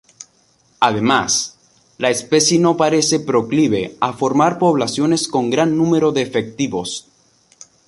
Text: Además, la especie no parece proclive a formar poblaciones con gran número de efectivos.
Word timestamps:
Además, 0.79 1.59
la 1.99 2.09
especie 2.09 2.57
no 2.57 2.75
parece 2.75 3.19
proclive 3.19 3.97
a 3.99 4.13
formar 4.13 4.57
poblaciones 4.57 5.27
con 5.27 5.51
gran 5.51 5.77
número 5.77 6.11
de 6.11 6.23
efectivos. 6.23 7.07